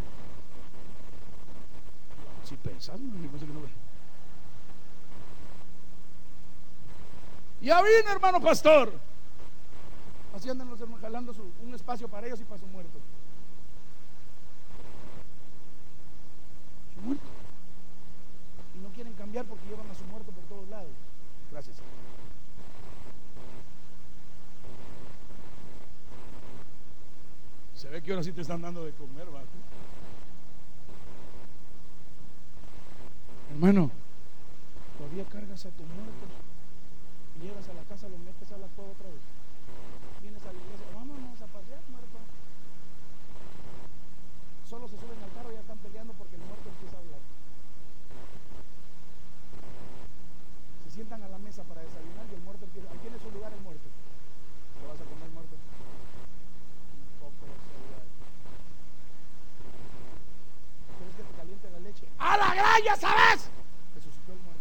Si 2.44 2.56
pensas, 2.56 3.00
no, 3.00 3.12
que 3.32 3.46
no 3.46 3.60
Ya 7.60 7.82
vine, 7.82 8.12
hermano 8.12 8.40
pastor. 8.40 8.92
Así 10.36 10.48
andan 10.48 10.70
los 10.70 10.80
hermanos 10.80 11.00
jalando 11.00 11.34
un 11.64 11.74
espacio 11.74 12.06
para 12.06 12.28
ellos 12.28 12.40
y 12.40 12.44
para 12.44 12.60
su 12.60 12.66
muerto. 12.68 13.00
Su 16.94 17.00
muerto. 17.00 17.39
Quieren 19.00 19.16
cambiar 19.16 19.46
porque 19.46 19.64
llevan 19.64 19.88
a 19.88 19.94
su 19.94 20.04
muerto 20.12 20.30
por 20.30 20.44
todos 20.44 20.68
lados. 20.68 20.92
Gracias. 21.50 21.78
Se 27.72 27.88
ve 27.88 28.02
que 28.02 28.10
ahora 28.10 28.22
sí 28.22 28.30
te 28.32 28.42
están 28.42 28.60
dando 28.60 28.84
de 28.84 28.92
comer. 28.92 29.26
Hermano, 33.52 33.90
todavía 34.98 35.24
cargas 35.24 35.64
a 35.64 35.70
tu 35.70 35.82
muerto 35.82 36.26
y 37.36 37.44
llegas 37.44 37.66
a 37.70 37.72
la 37.72 37.82
casa, 37.84 38.06
lo 38.06 38.18
metes 38.18 38.52
a 38.52 38.58
la 38.58 38.66
cueva 38.66 38.90
otra 38.90 39.08
vez. 39.08 39.22
Vienes 40.20 40.42
a 40.42 40.52
la 40.52 40.60
iglesia, 40.60 40.86
vámonos 40.94 41.40
a 41.40 41.46
pasear, 41.46 41.80
muerto. 41.88 42.18
Solo 44.68 44.86
se 44.88 44.98
suben 44.98 45.22
al 45.24 45.32
carro 45.32 45.52
y 45.52 45.54
ya 45.54 45.60
están 45.60 45.78
peleando 45.78 46.12
porque 46.12 46.36
el 46.36 46.42
muerto 46.42 46.68
empieza 46.68 46.96
a 46.96 47.00
hablar. 47.00 47.39
Sientan 50.90 51.22
a 51.22 51.28
la 51.28 51.38
mesa 51.38 51.62
para 51.62 51.82
desayunar 51.82 52.26
y 52.30 52.34
el 52.34 52.40
muerto 52.42 52.64
empieza. 52.64 52.90
Ahí 52.90 52.98
tiene 52.98 53.16
su 53.18 53.30
lugar 53.30 53.52
el 53.52 53.60
muerto. 53.62 53.88
¿Lo 54.82 54.88
vas 54.88 55.00
a 55.00 55.04
comer 55.04 55.30
muerto? 55.30 55.56
A 62.18 62.36
la 62.36 62.54
graya, 62.54 62.96
¿sabes? 62.96 63.50
Resucitó 63.94 64.32
el 64.32 64.38
muerto. 64.40 64.60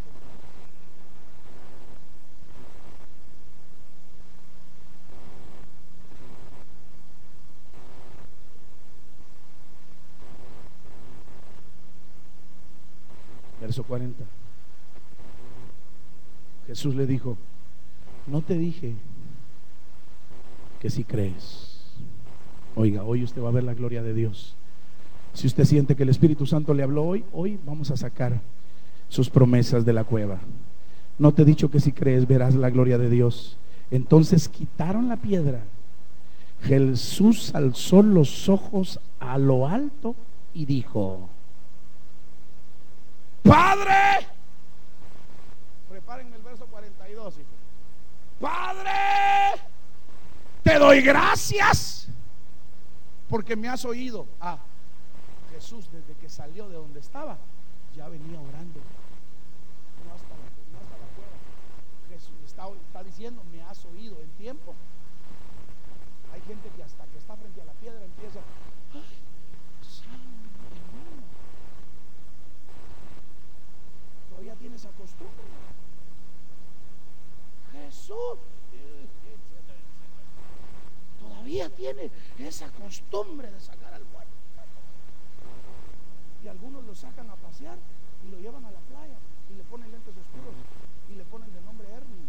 Verso 13.62 13.83
40. 13.83 14.38
Jesús 16.69 16.93
le 16.93 17.07
dijo, 17.07 17.35
no 18.27 18.43
te 18.43 18.53
dije 18.53 18.93
que 20.79 20.91
si 20.91 21.03
crees. 21.03 21.81
Oiga, 22.75 23.03
hoy 23.03 23.23
usted 23.23 23.41
va 23.41 23.49
a 23.49 23.53
ver 23.53 23.63
la 23.63 23.73
gloria 23.73 24.03
de 24.03 24.13
Dios. 24.13 24.55
Si 25.33 25.47
usted 25.47 25.65
siente 25.65 25.95
que 25.95 26.03
el 26.03 26.09
Espíritu 26.09 26.45
Santo 26.45 26.75
le 26.75 26.83
habló 26.83 27.05
hoy, 27.05 27.25
hoy 27.33 27.59
vamos 27.65 27.89
a 27.89 27.97
sacar 27.97 28.39
sus 29.07 29.31
promesas 29.31 29.83
de 29.83 29.93
la 29.93 30.03
cueva. 30.03 30.38
No 31.17 31.31
te 31.31 31.41
he 31.41 31.45
dicho 31.45 31.71
que 31.71 31.79
si 31.79 31.91
crees 31.91 32.27
verás 32.27 32.53
la 32.53 32.69
gloria 32.69 32.99
de 32.99 33.09
Dios. 33.09 33.57
Entonces 33.89 34.47
quitaron 34.47 35.09
la 35.09 35.17
piedra. 35.17 35.63
Jesús 36.61 37.55
alzó 37.55 38.03
los 38.03 38.47
ojos 38.47 38.99
a 39.19 39.39
lo 39.39 39.67
alto 39.67 40.15
y 40.53 40.65
dijo, 40.65 41.29
Padre, 43.41 44.27
preparen 46.09 46.33
el 46.33 46.41
verso 46.41 46.65
42. 46.65 47.35
Padre, 48.39 48.91
te 50.63 50.79
doy 50.79 51.01
gracias 51.01 52.08
porque 53.27 53.55
me 53.55 53.67
has 53.67 53.84
oído. 53.84 54.27
Ah, 54.39 54.60
Jesús 55.51 55.89
desde 55.91 56.13
que 56.15 56.29
salió 56.29 56.69
de 56.69 56.75
donde 56.75 57.01
estaba, 57.01 57.38
ya 57.96 58.08
venía 58.08 58.39
orando. 58.39 58.79
No 60.05 60.13
hasta 60.13 60.29
la, 60.29 60.50
no 60.72 60.79
hasta 60.79 60.98
la. 60.98 62.15
Jesús 62.15 62.36
está, 62.46 62.67
está 62.69 63.03
diciendo, 63.03 63.43
me 63.51 63.62
has 63.62 63.84
oído 63.86 64.22
en 64.22 64.29
tiempo. 64.31 64.74
Hay 66.34 66.41
gente 66.41 66.69
que 66.69 66.84
hasta 66.84 67.05
que 67.08 67.17
está 67.17 67.36
frente 67.36 67.62
a 67.62 67.65
la 67.65 67.74
piedra 67.74 68.03
empieza, 68.03 68.39
ay, 68.93 69.17
santo 69.81 70.60
hermano. 70.72 71.24
Todavía 74.29 74.55
tiene 74.55 74.75
esa 74.77 74.89
costumbre. 74.91 75.43
Jesús. 77.72 78.39
Todavía 81.19 81.69
tiene 81.93 82.12
esa 82.50 82.69
costumbre 82.72 83.50
de 83.51 83.60
sacar 83.60 83.93
al 83.93 84.05
muerto. 84.05 84.29
Y 86.43 86.48
algunos 86.48 86.84
lo 86.86 86.96
sacan 86.96 87.29
a 87.29 87.36
pasear 87.36 87.77
y 88.25 88.31
lo 88.31 88.39
llevan 88.39 88.65
a 88.65 88.72
la 88.72 88.79
playa 88.79 89.17
y 89.50 89.55
le 89.55 89.63
ponen 89.63 89.91
lentes 89.91 90.15
oscuros 90.15 90.53
y 91.10 91.15
le 91.15 91.24
ponen 91.25 91.51
de 91.53 91.62
nombre 91.62 91.88
Ernie. 91.89 92.27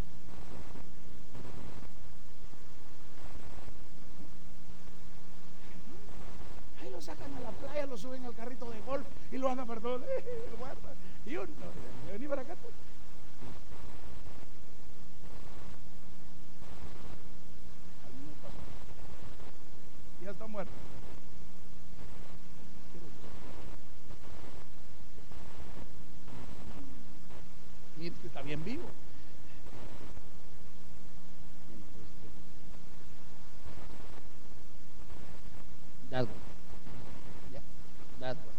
Ahí 6.80 6.90
lo 6.90 7.00
sacan 7.00 7.34
a 7.34 7.40
la 7.40 7.50
playa, 7.50 7.86
lo 7.86 7.96
suben 7.96 8.24
al 8.24 8.34
carrito 8.34 8.70
de 8.70 8.80
golf 8.80 9.06
y 9.30 9.36
lo 9.38 9.48
andan 9.48 9.66
para 9.66 9.80
todo. 9.80 10.00
Y 11.26 11.36
uno, 11.36 11.46
vení 12.10 12.26
para 12.26 12.40
acá. 12.40 12.54
tú. 12.54 12.68
Algunos 18.06 18.36
pasan. 18.42 18.64
Ya 20.24 20.30
está 20.30 20.46
muerto. 20.46 20.72
Mire 28.00 28.14
que 28.14 28.28
está 28.28 28.40
bien 28.40 28.64
vivo. 28.64 28.88
That 36.08 36.22
one. 36.22 36.30
Ya. 37.52 37.60
That 38.20 38.36
one. 38.36 38.56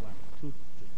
One, 0.00 0.14
two, 0.40 0.52
three. 0.78 0.88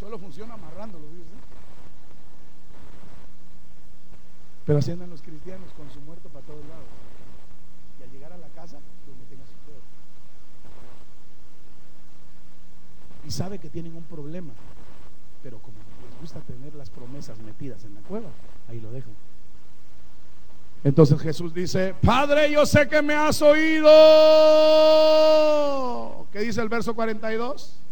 Solo 0.00 0.18
funciona 0.18 0.54
amarrándolo, 0.54 1.04
¿sí? 1.10 1.22
Pero 4.66 4.78
así 4.78 4.94
los 4.94 5.22
cristianos 5.22 5.72
con 5.76 5.90
su 5.90 6.00
muerto 6.00 6.28
para 6.30 6.44
todos 6.46 6.64
lados. 6.66 6.86
Y 8.00 8.02
al 8.02 8.10
llegar 8.10 8.32
a 8.32 8.38
la 8.38 8.48
casa, 8.48 8.78
pues 9.04 9.16
meten 9.18 9.40
a 9.40 9.46
su 9.46 9.52
dedo. 9.70 9.80
Y 13.26 13.30
sabe 13.30 13.58
que 13.58 13.68
tienen 13.68 13.94
un 13.94 14.04
problema. 14.04 14.52
Pero 15.42 15.58
como 15.58 15.76
les 16.08 16.18
gusta 16.20 16.40
tener 16.40 16.74
las 16.74 16.88
promesas 16.88 17.38
metidas 17.40 17.84
en 17.84 17.94
la 17.94 18.00
cueva, 18.00 18.30
ahí 18.68 18.80
lo 18.80 18.90
dejan. 18.90 19.12
Entonces 20.82 21.20
Jesús 21.20 21.52
dice, 21.52 21.94
Padre, 22.02 22.50
yo 22.50 22.64
sé 22.64 22.88
que 22.88 23.02
me 23.02 23.14
has 23.14 23.42
oído. 23.42 23.90
¿Qué 26.32 26.40
dice 26.40 26.60
el 26.62 26.68
verso 26.68 26.94
42? 26.94 27.83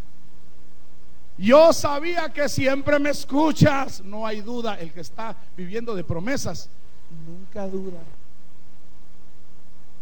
Yo 1.38 1.72
sabía 1.72 2.32
que 2.32 2.48
siempre 2.48 2.98
me 2.98 3.10
escuchas. 3.10 4.02
No 4.02 4.26
hay 4.26 4.40
duda, 4.40 4.78
el 4.78 4.92
que 4.92 5.00
está 5.00 5.36
viviendo 5.56 5.94
de 5.94 6.04
promesas, 6.04 6.68
nunca 7.26 7.66
duda. 7.66 7.98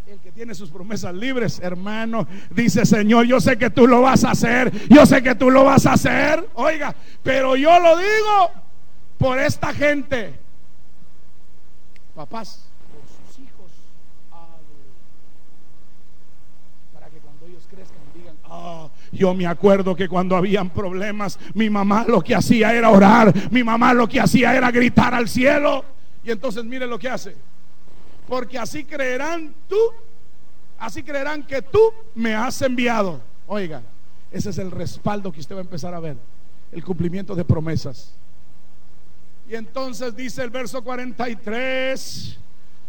El 0.06 0.18
que 0.18 0.32
tiene 0.32 0.56
sus 0.56 0.70
promesas 0.70 1.14
libres, 1.14 1.60
hermano, 1.60 2.26
dice, 2.50 2.84
Señor, 2.84 3.26
yo 3.26 3.40
sé 3.40 3.56
que 3.56 3.70
tú 3.70 3.86
lo 3.86 4.02
vas 4.02 4.24
a 4.24 4.32
hacer. 4.32 4.72
Yo 4.88 5.06
sé 5.06 5.22
que 5.22 5.36
tú 5.36 5.50
lo 5.50 5.64
vas 5.64 5.86
a 5.86 5.92
hacer. 5.92 6.48
Oiga, 6.54 6.94
pero 7.22 7.54
yo 7.54 7.78
lo 7.78 7.96
digo 7.96 8.50
por 9.18 9.38
esta 9.38 9.72
gente. 9.72 10.34
Papás, 12.12 12.66
por 12.92 13.02
sus 13.06 13.38
hijos, 13.38 13.70
hablen. 14.32 14.90
Para 16.92 17.08
que 17.08 17.18
cuando 17.18 17.46
ellos 17.46 17.62
crezcan 17.70 18.00
digan, 18.12 18.36
ah, 18.44 18.88
yo 19.12 19.34
me 19.34 19.46
acuerdo 19.46 19.96
que 19.96 20.08
cuando 20.08 20.36
habían 20.36 20.70
problemas, 20.70 21.38
mi 21.54 21.68
mamá 21.68 22.04
lo 22.06 22.20
que 22.20 22.34
hacía 22.34 22.74
era 22.74 22.90
orar, 22.90 23.32
mi 23.50 23.64
mamá 23.64 23.92
lo 23.92 24.08
que 24.08 24.20
hacía 24.20 24.56
era 24.56 24.70
gritar 24.70 25.14
al 25.14 25.28
cielo. 25.28 25.84
Y 26.22 26.30
entonces 26.30 26.64
mire 26.64 26.86
lo 26.86 26.98
que 26.98 27.08
hace. 27.08 27.34
Porque 28.28 28.58
así 28.58 28.84
creerán 28.84 29.52
tú, 29.68 29.78
así 30.78 31.02
creerán 31.02 31.42
que 31.42 31.62
tú 31.62 31.80
me 32.14 32.34
has 32.34 32.62
enviado. 32.62 33.20
Oiga, 33.46 33.82
ese 34.30 34.50
es 34.50 34.58
el 34.58 34.70
respaldo 34.70 35.32
que 35.32 35.40
usted 35.40 35.56
va 35.56 35.60
a 35.60 35.62
empezar 35.62 35.92
a 35.94 36.00
ver, 36.00 36.16
el 36.70 36.84
cumplimiento 36.84 37.34
de 37.34 37.44
promesas. 37.44 38.14
Y 39.48 39.56
entonces 39.56 40.14
dice 40.14 40.44
el 40.44 40.50
verso 40.50 40.84
43. 40.84 42.38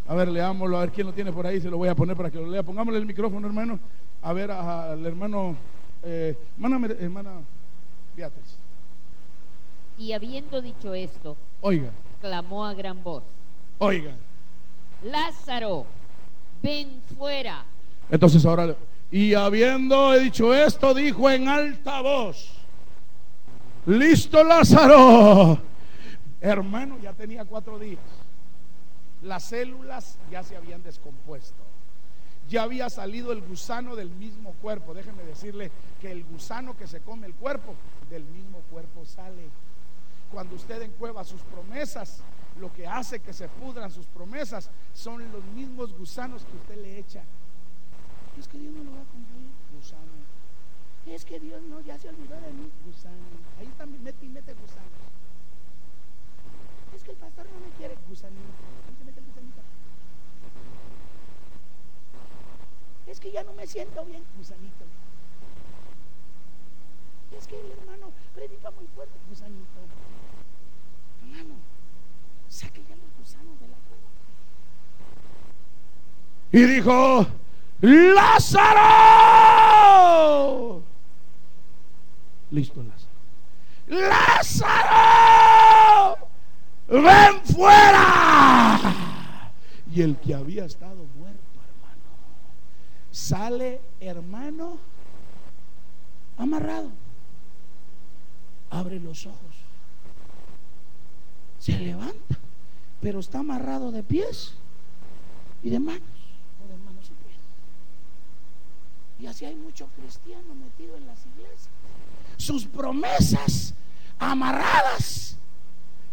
A 0.08 0.14
ver, 0.14 0.28
leámoslo, 0.28 0.78
a 0.78 0.82
ver 0.82 0.92
quién 0.92 1.08
lo 1.08 1.14
tiene 1.14 1.32
por 1.32 1.48
ahí, 1.48 1.60
se 1.60 1.72
lo 1.72 1.78
voy 1.78 1.90
a 1.90 1.96
poner 1.96 2.16
para 2.16 2.30
que 2.30 2.38
lo 2.38 2.48
lea. 2.48 2.62
Pongámosle 2.62 3.00
el 3.00 3.06
micrófono, 3.08 3.48
hermano. 3.48 3.80
A 4.22 4.34
ver, 4.34 4.52
al 4.52 5.04
hermano, 5.04 5.56
eh, 6.04 6.38
hermana, 6.56 6.88
hermana 7.00 7.32
Beatriz. 8.16 8.58
Y 9.98 10.14
habiendo 10.14 10.62
dicho 10.62 10.94
esto, 10.94 11.38
Oiga, 11.62 11.92
clamó 12.20 12.66
a 12.66 12.74
gran 12.74 13.04
voz, 13.04 13.24
oiga. 13.78 14.16
Lázaro, 15.04 15.86
ven 16.62 17.02
fuera. 17.18 17.66
Entonces 18.10 18.46
ahora, 18.46 18.76
y 19.12 19.34
habiendo 19.34 20.12
dicho 20.14 20.54
esto, 20.54 20.94
dijo 20.94 21.30
en 21.30 21.48
alta 21.48 22.02
voz, 22.02 22.52
listo 23.86 24.44
Lázaro. 24.44 25.60
Hermano, 26.40 26.98
ya 27.00 27.14
tenía 27.14 27.46
cuatro 27.46 27.78
días. 27.78 28.00
Las 29.22 29.44
células 29.44 30.18
ya 30.32 30.42
se 30.42 30.56
habían 30.56 30.82
descompuesto. 30.82 31.62
Ya 32.50 32.64
había 32.64 32.90
salido 32.90 33.32
el 33.32 33.42
gusano 33.42 33.96
del 33.96 34.10
mismo 34.10 34.54
cuerpo. 34.62 34.94
Déjeme 34.94 35.24
decirle 35.24 35.72
que 36.02 36.12
el 36.12 36.24
gusano 36.26 36.76
que 36.76 36.88
se 36.88 37.00
come 37.00 37.28
el 37.28 37.34
cuerpo, 37.36 37.76
del 38.10 38.26
mismo 38.26 38.60
cuerpo 38.70 39.06
sale. 39.06 39.50
Cuando 40.32 40.56
usted 40.56 40.82
encueva 40.82 41.24
sus 41.24 41.42
promesas, 41.42 42.22
lo 42.60 42.72
que 42.74 42.88
hace 42.88 43.20
que 43.20 43.34
se 43.34 43.48
pudran 43.48 43.92
sus 43.92 44.06
promesas 44.08 44.70
son 44.94 45.32
los 45.32 45.44
mismos 45.56 45.98
gusanos 45.98 46.44
que 46.44 46.58
usted 46.58 46.82
le 46.82 47.00
echa. 47.00 47.24
Es 48.38 48.48
que 48.48 48.58
Dios 48.58 48.74
no 48.74 48.84
lo 48.84 48.92
va 48.92 49.02
a 49.02 49.06
cumplir. 49.06 49.50
Gusano. 49.76 50.12
Es 51.06 51.26
que 51.26 51.40
Dios 51.40 51.62
no, 51.64 51.80
ya 51.82 51.98
se 51.98 52.10
olvidó 52.10 52.36
de 52.42 52.52
mí. 52.54 52.70
Gusano. 52.86 53.16
Ahí 53.60 53.68
está, 53.68 53.86
mete 53.86 54.26
y 54.26 54.30
mete 54.30 54.54
gusanos. 54.54 54.92
Es 56.96 57.04
que 57.04 57.12
el 57.12 57.18
pastor 57.18 57.46
no 57.46 57.66
me 57.66 57.72
quiere. 57.78 57.98
Gusanito. 58.08 58.42
Ahí 58.88 58.96
se 58.98 59.06
mete 59.06 59.20
el 59.20 59.26
gusanito. 59.26 59.62
Es 63.08 63.20
que 63.20 63.32
ya 63.32 63.44
no 63.44 63.54
me 63.54 63.68
siento 63.68 64.06
bien. 64.06 64.24
Gusanito. 64.38 64.86
Es 67.38 67.48
que 67.48 67.60
el 67.60 67.72
hermano 67.72 68.12
predica 68.34 68.72
muy 68.72 68.88
fuerte. 68.88 69.14
Gusanito. 69.30 69.82
Hermano, 71.24 71.56
saque 72.48 72.84
ya 72.88 72.96
los 72.96 73.14
gusanos 73.20 73.60
de 73.60 73.68
la 73.68 73.78
cueva. 73.88 74.04
Y 76.52 76.64
dijo, 76.66 77.28
Lázaro. 77.82 78.82
Listo, 82.52 82.84
Lázaro. 82.84 83.12
Lázaro, 83.88 85.08
ven 86.88 87.42
fuera. 87.46 88.80
Y 89.94 90.02
el 90.02 90.18
que 90.18 90.34
había 90.34 90.66
estado 90.66 91.06
sale, 93.12 93.82
hermano, 94.00 94.78
amarrado. 96.38 96.90
Abre 98.70 99.00
los 99.00 99.26
ojos. 99.26 99.56
Se 101.60 101.78
levanta, 101.78 102.38
pero 103.02 103.20
está 103.20 103.40
amarrado 103.40 103.92
de 103.92 104.02
pies 104.02 104.54
y 105.62 105.70
de 105.70 105.80
manos. 105.80 106.02
O 106.64 106.68
de 106.68 106.78
manos 106.78 107.06
y 107.06 107.14
pies. 107.24 107.40
Y 109.20 109.26
así 109.28 109.46
hay 109.46 109.56
mucho 109.56 109.88
cristiano 109.96 110.56
metido 110.56 110.96
en 110.98 111.06
las 111.06 111.20
iglesias. 111.26 111.70
Sus 112.38 112.66
promesas 112.66 113.76
amarradas. 114.18 115.31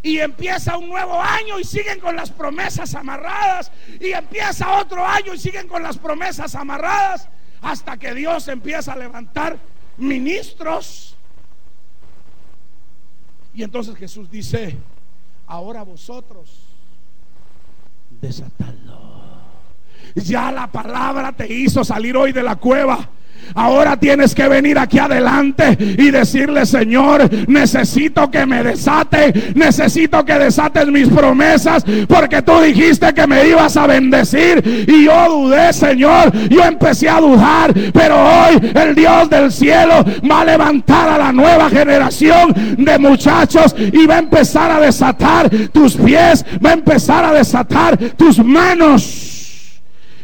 Y 0.02 0.18
empieza 0.18 0.76
un 0.76 0.88
nuevo 0.88 1.20
año 1.20 1.58
y 1.58 1.64
siguen 1.64 2.00
con 2.00 2.14
las 2.14 2.30
promesas 2.30 2.94
amarradas. 2.94 3.72
Y 4.00 4.12
empieza 4.12 4.78
otro 4.78 5.04
año 5.04 5.34
y 5.34 5.38
siguen 5.38 5.66
con 5.68 5.82
las 5.82 5.98
promesas 5.98 6.54
amarradas. 6.54 7.28
Hasta 7.60 7.96
que 7.96 8.14
Dios 8.14 8.46
empieza 8.48 8.92
a 8.92 8.96
levantar 8.96 9.58
ministros. 9.96 11.16
Y 13.54 13.64
entonces 13.64 13.96
Jesús 13.96 14.30
dice, 14.30 14.78
ahora 15.46 15.82
vosotros 15.82 16.68
desatadlo. 18.20 18.98
Ya 20.14 20.50
la 20.50 20.70
palabra 20.70 21.32
te 21.32 21.52
hizo 21.52 21.84
salir 21.84 22.16
hoy 22.16 22.32
de 22.32 22.42
la 22.42 22.56
cueva. 22.56 23.10
Ahora 23.54 23.96
tienes 23.96 24.34
que 24.34 24.48
venir 24.48 24.78
aquí 24.78 24.98
adelante 24.98 25.76
y 25.98 26.10
decirle, 26.10 26.66
Señor, 26.66 27.28
necesito 27.48 28.30
que 28.30 28.46
me 28.46 28.62
desate, 28.62 29.52
necesito 29.54 30.24
que 30.24 30.34
desates 30.34 30.86
mis 30.88 31.08
promesas, 31.08 31.84
porque 32.06 32.42
tú 32.42 32.60
dijiste 32.60 33.12
que 33.14 33.26
me 33.26 33.48
ibas 33.48 33.76
a 33.76 33.86
bendecir 33.86 34.86
y 34.86 35.04
yo 35.04 35.28
dudé, 35.28 35.72
Señor, 35.72 36.32
yo 36.48 36.64
empecé 36.64 37.08
a 37.08 37.20
dudar, 37.20 37.72
pero 37.92 38.16
hoy 38.16 38.72
el 38.74 38.94
Dios 38.94 39.30
del 39.30 39.50
cielo 39.52 40.04
va 40.30 40.42
a 40.42 40.44
levantar 40.44 41.08
a 41.08 41.18
la 41.18 41.32
nueva 41.32 41.70
generación 41.70 42.54
de 42.76 42.98
muchachos 42.98 43.74
y 43.78 44.06
va 44.06 44.16
a 44.16 44.20
empezar 44.20 44.70
a 44.70 44.80
desatar 44.80 45.50
tus 45.72 45.96
pies, 45.96 46.44
va 46.64 46.70
a 46.70 46.74
empezar 46.74 47.24
a 47.24 47.32
desatar 47.32 47.98
tus 48.16 48.38
manos. 48.38 49.38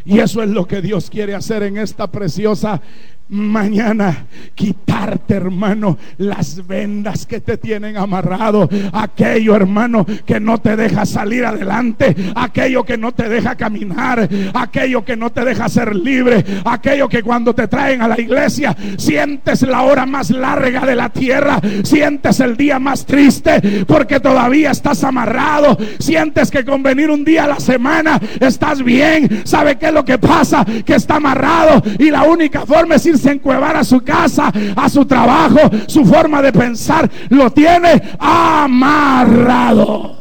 Y 0.07 0.19
eso 0.19 0.43
es 0.43 0.51
lo 0.51 0.67
que 0.67 0.83
Dios 0.83 1.09
quiere 1.09 1.35
hacer 1.35 1.63
en 1.63 1.79
esta 1.79 2.09
preciosa 2.09 2.83
mañana 3.29 4.27
quitarte 4.55 5.35
hermano 5.35 5.99
las 6.19 6.67
vendas 6.67 7.27
que 7.27 7.41
te 7.41 7.57
tienen 7.57 7.97
amarrado. 7.97 8.69
Aquello 8.93 9.57
hermano 9.57 10.07
que 10.27 10.41
no 10.41 10.59
te 10.59 10.77
deja 10.77 11.07
salir 11.07 11.45
adelante. 11.45 12.15
Aquello 12.35 12.85
que 12.85 12.97
no 12.97 13.13
te 13.13 13.29
deja 13.29 13.57
caminar. 13.57 14.29
Aquello 14.55 15.05
que 15.05 15.17
no 15.17 15.31
te 15.31 15.45
deja 15.45 15.69
ser 15.69 15.95
libre. 15.95 16.45
Aquello 16.65 17.09
que 17.09 17.23
cuando 17.23 17.55
te 17.55 17.69
traen 17.69 18.03
a 18.03 18.09
la 18.09 18.21
iglesia 18.21 18.77
sientes 18.99 19.63
la 19.63 19.83
hora 19.83 20.07
más 20.07 20.31
larga 20.31 20.87
de 20.87 20.95
la 20.95 21.09
tierra. 21.09 21.61
Sientes 21.83 22.41
el 22.41 22.57
día 22.57 22.79
más 22.79 23.07
triste 23.07 23.85
porque 23.87 24.21
todavía 24.21 24.71
estás 24.71 25.03
amarrado. 25.05 25.77
Sientes 25.99 26.51
que 26.51 26.65
con 26.65 26.83
venir 26.83 27.11
un 27.11 27.25
día 27.25 27.45
a 27.45 27.49
la 27.49 27.61
semana 27.61 28.21
estás 28.41 28.83
bien. 28.83 29.43
Sabe 29.45 29.77
qué 29.77 29.87
es 29.87 29.93
lo 29.93 30.05
que 30.05 30.19
pasa 30.19 30.65
que 30.85 30.95
está 30.95 31.17
amarrado 31.17 31.83
y 31.99 32.11
la 32.11 32.25
única 32.25 32.67
forma 32.67 32.97
es 32.97 33.07
ir 33.07 33.13
se 33.18 33.33
encuevar 33.33 33.77
a 33.77 33.85
su 33.85 34.00
casa, 34.03 34.53
a 34.77 34.88
su 34.88 35.05
trabajo, 35.05 35.59
su 35.87 36.05
forma 36.05 36.42
de 36.42 36.53
pensar, 36.53 37.11
lo 37.29 37.50
tiene 37.50 38.03
amarrado. 38.18 40.16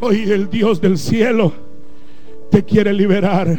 Hoy 0.00 0.30
el 0.30 0.48
Dios 0.48 0.80
del 0.80 0.96
cielo 0.98 1.52
te 2.50 2.64
quiere 2.64 2.92
liberar. 2.92 3.58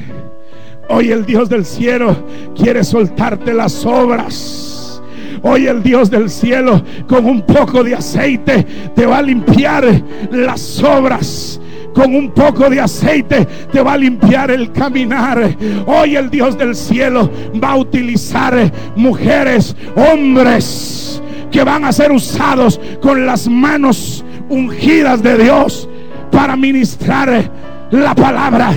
Hoy 0.90 1.12
el 1.12 1.26
Dios 1.26 1.50
del 1.50 1.66
cielo 1.66 2.16
quiere 2.56 2.84
soltarte 2.84 3.54
las 3.54 3.86
obras. 3.86 5.02
Hoy 5.44 5.68
el 5.68 5.82
Dios 5.82 6.10
del 6.10 6.30
cielo 6.30 6.84
con 7.08 7.26
un 7.26 7.42
poco 7.44 7.84
de 7.84 7.96
aceite 7.96 8.66
te 8.96 9.06
va 9.06 9.20
a 9.20 9.22
limpiar 9.22 10.04
las 10.32 10.84
obras 10.84 11.60
con 11.94 12.16
un 12.16 12.32
poco 12.32 12.70
de 12.70 12.80
aceite 12.80 13.46
te 13.72 13.82
va 13.82 13.94
a 13.94 13.98
limpiar 13.98 14.52
el 14.52 14.72
caminar. 14.72 15.56
Hoy 15.86 16.16
el 16.16 16.30
Dios 16.30 16.58
del 16.58 16.76
cielo 16.76 17.30
va 17.62 17.72
a 17.72 17.78
utilizar 17.78 18.72
mujeres, 18.96 19.76
hombres 19.96 21.22
que 21.52 21.64
van 21.64 21.84
a 21.86 21.92
ser 21.92 22.12
usados 22.12 22.80
con 23.02 23.26
las 23.26 23.48
manos 23.48 24.24
ungidas 24.50 25.22
de 25.22 25.38
Dios 25.38 25.88
para 26.32 26.56
ministrar 26.56 27.52
la 27.92 28.16
palabra. 28.16 28.74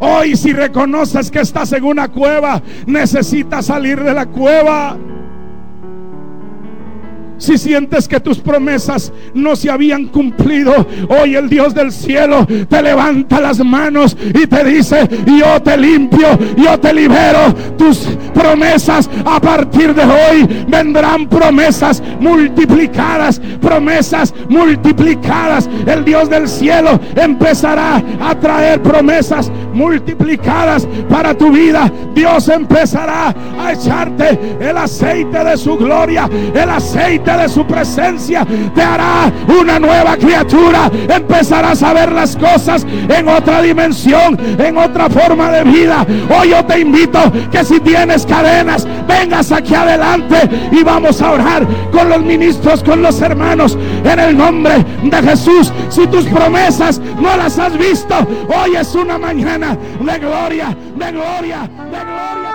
Hoy 0.00 0.36
si 0.36 0.52
reconoces 0.52 1.30
que 1.30 1.40
estás 1.40 1.72
en 1.72 1.84
una 1.84 2.08
cueva, 2.08 2.62
necesitas 2.86 3.66
salir 3.66 4.02
de 4.02 4.14
la 4.14 4.26
cueva. 4.26 4.96
Si 7.38 7.56
sientes 7.56 8.08
que 8.08 8.20
tus 8.20 8.38
promesas 8.38 9.12
no 9.32 9.54
se 9.54 9.70
habían 9.70 10.06
cumplido, 10.06 10.86
hoy 11.08 11.36
el 11.36 11.48
Dios 11.48 11.72
del 11.72 11.92
cielo 11.92 12.46
te 12.68 12.82
levanta 12.82 13.40
las 13.40 13.64
manos 13.64 14.16
y 14.34 14.46
te 14.46 14.64
dice, 14.64 15.08
yo 15.24 15.62
te 15.62 15.76
limpio, 15.76 16.26
yo 16.56 16.78
te 16.78 16.92
libero. 16.92 17.54
Tus 17.76 18.08
promesas 18.34 19.08
a 19.24 19.40
partir 19.40 19.94
de 19.94 20.02
hoy 20.02 20.64
vendrán 20.68 21.28
promesas 21.28 22.02
multiplicadas, 22.20 23.40
promesas 23.60 24.34
multiplicadas. 24.48 25.68
El 25.86 26.04
Dios 26.04 26.28
del 26.28 26.48
cielo 26.48 26.98
empezará 27.14 28.02
a 28.20 28.34
traer 28.34 28.82
promesas 28.82 29.50
multiplicadas 29.72 30.88
para 31.08 31.36
tu 31.36 31.52
vida. 31.52 31.90
Dios 32.14 32.48
empezará 32.48 33.34
a 33.60 33.72
echarte 33.72 34.38
el 34.60 34.76
aceite 34.76 35.44
de 35.44 35.56
su 35.56 35.76
gloria, 35.76 36.28
el 36.54 36.68
aceite 36.68 37.27
de 37.36 37.48
su 37.48 37.66
presencia 37.66 38.46
te 38.74 38.82
hará 38.82 39.30
una 39.60 39.78
nueva 39.78 40.16
criatura. 40.16 40.90
Empezarás 41.08 41.82
a 41.82 41.92
ver 41.92 42.12
las 42.12 42.36
cosas 42.36 42.86
en 43.08 43.28
otra 43.28 43.62
dimensión, 43.62 44.38
en 44.58 44.78
otra 44.78 45.08
forma 45.10 45.50
de 45.50 45.64
vida. 45.64 46.06
Hoy 46.30 46.50
yo 46.50 46.64
te 46.64 46.80
invito 46.80 47.20
que 47.50 47.64
si 47.64 47.80
tienes 47.80 48.24
cadenas, 48.24 48.86
vengas 49.06 49.52
aquí 49.52 49.74
adelante 49.74 50.48
y 50.72 50.82
vamos 50.82 51.20
a 51.20 51.32
orar 51.32 51.66
con 51.90 52.08
los 52.08 52.22
ministros, 52.22 52.82
con 52.82 53.02
los 53.02 53.20
hermanos, 53.20 53.76
en 54.04 54.18
el 54.18 54.36
nombre 54.36 54.84
de 55.02 55.22
Jesús. 55.22 55.72
Si 55.88 56.06
tus 56.06 56.24
promesas 56.26 57.00
no 57.20 57.36
las 57.36 57.58
has 57.58 57.76
visto, 57.76 58.14
hoy 58.48 58.76
es 58.76 58.94
una 58.94 59.18
mañana 59.18 59.76
de 60.00 60.18
gloria, 60.18 60.76
de 60.96 61.12
gloria, 61.12 61.68
de 61.90 61.98
gloria. 62.04 62.47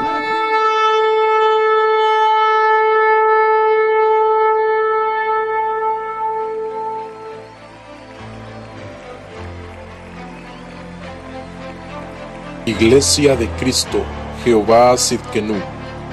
Iglesia 12.65 13.35
de 13.35 13.49
Cristo, 13.59 14.05
Jehová 14.45 14.95
Sidkenu, 14.95 15.55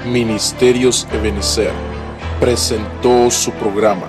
Ministerios 0.05 1.07
Ebenezer, 1.13 1.71
presentó 2.41 3.31
su 3.31 3.53
programa, 3.53 4.07